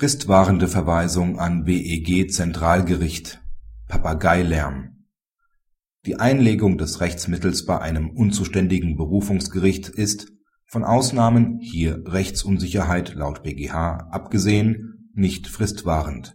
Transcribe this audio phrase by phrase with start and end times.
[0.00, 3.42] Fristwahrende Verweisung an BEG-Zentralgericht
[3.86, 5.04] Papageilärm
[6.06, 10.32] Die Einlegung des Rechtsmittels bei einem unzuständigen Berufungsgericht ist,
[10.64, 16.34] von Ausnahmen (hier Rechtsunsicherheit laut BGH abgesehen) nicht fristwahrend.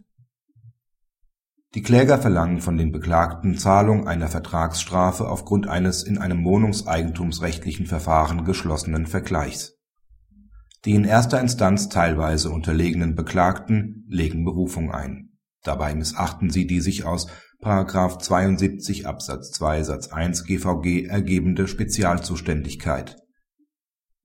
[1.73, 8.45] Die Kläger verlangen von den Beklagten Zahlung einer Vertragsstrafe aufgrund eines in einem wohnungseigentumsrechtlichen Verfahren
[8.45, 9.74] geschlossenen Vergleichs
[10.85, 15.31] die in erster Instanz teilweise unterlegenen Beklagten legen Berufung ein.
[15.63, 17.27] Dabei missachten sie die sich aus§
[18.19, 23.17] 72 Absatz 2 Satz 1 GVG ergebende Spezialzuständigkeit.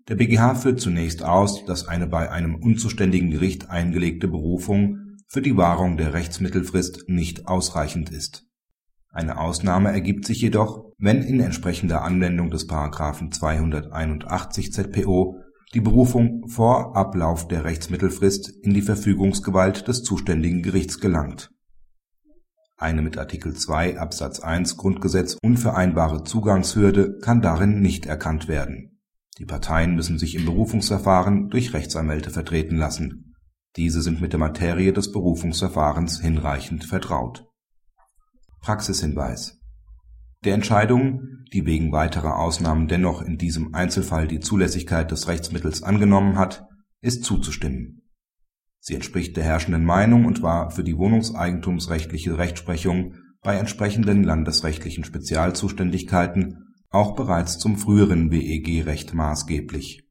[0.09, 5.57] Der BGH führt zunächst aus, dass eine bei einem unzuständigen Gericht eingelegte Berufung für die
[5.57, 8.45] Wahrung der Rechtsmittelfrist nicht ausreichend ist.
[9.13, 12.69] Eine Ausnahme ergibt sich jedoch, wenn in entsprechender Anwendung des§
[13.31, 15.37] 281 ZPO
[15.73, 21.53] die Berufung vor Ablauf der Rechtsmittelfrist in die Verfügungsgewalt des zuständigen Gerichts gelangt.
[22.77, 29.01] Eine mit Artikel 2 Absatz 1 Grundgesetz unvereinbare Zugangshürde kann darin nicht erkannt werden.
[29.39, 33.37] Die Parteien müssen sich im Berufungsverfahren durch Rechtsanwälte vertreten lassen.
[33.77, 37.47] Diese sind mit der Materie des Berufungsverfahrens hinreichend vertraut.
[38.61, 39.60] Praxishinweis
[40.45, 46.39] der Entscheidung, die wegen weiterer Ausnahmen dennoch in diesem Einzelfall die Zulässigkeit des Rechtsmittels angenommen
[46.39, 46.65] hat,
[47.01, 48.03] ist zuzustimmen.
[48.79, 56.75] Sie entspricht der herrschenden Meinung und war für die wohnungseigentumsrechtliche Rechtsprechung bei entsprechenden landesrechtlichen Spezialzuständigkeiten
[56.89, 60.03] auch bereits zum früheren WEG-Recht maßgeblich.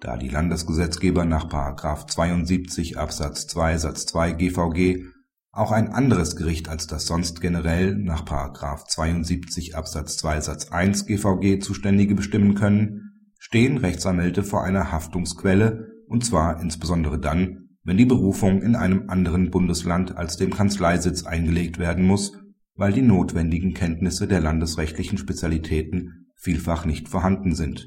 [0.00, 1.48] Da die Landesgesetzgeber nach§
[2.06, 5.04] 72 Absatz 2 Satz 2 GVG
[5.50, 8.24] auch ein anderes Gericht als das sonst generell nach§
[8.88, 16.24] 72 Absatz 2 Satz 1 GVG Zuständige bestimmen können, stehen Rechtsanwälte vor einer Haftungsquelle, und
[16.24, 22.04] zwar insbesondere dann, wenn die Berufung in einem anderen Bundesland als dem Kanzleisitz eingelegt werden
[22.04, 22.32] muss,
[22.74, 27.86] weil die notwendigen Kenntnisse der landesrechtlichen Spezialitäten vielfach nicht vorhanden sind.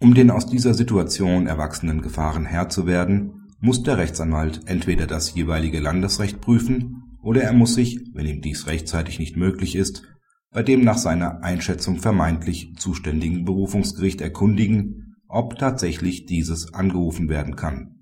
[0.00, 5.34] Um den aus dieser Situation erwachsenen Gefahren Herr zu werden muss der Rechtsanwalt entweder das
[5.34, 10.02] jeweilige Landesrecht prüfen oder er muss sich, wenn ihm dies rechtzeitig nicht möglich ist,
[10.50, 17.92] bei dem nach seiner Einschätzung vermeintlich zuständigen Berufungsgericht erkundigen, ob tatsächlich dieses angerufen werden kann